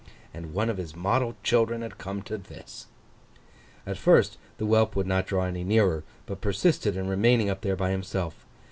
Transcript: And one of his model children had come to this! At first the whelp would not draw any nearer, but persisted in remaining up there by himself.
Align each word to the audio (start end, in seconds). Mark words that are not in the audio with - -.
And 0.33 0.55
one 0.55 0.71
of 0.71 0.77
his 0.77 0.95
model 0.95 1.35
children 1.43 1.83
had 1.83 1.99
come 1.99 2.23
to 2.23 2.35
this! 2.39 2.87
At 3.85 3.99
first 3.99 4.39
the 4.57 4.65
whelp 4.65 4.95
would 4.95 5.05
not 5.05 5.27
draw 5.27 5.43
any 5.45 5.63
nearer, 5.63 6.03
but 6.25 6.41
persisted 6.41 6.97
in 6.97 7.07
remaining 7.07 7.51
up 7.51 7.61
there 7.61 7.75
by 7.75 7.91
himself. 7.91 8.43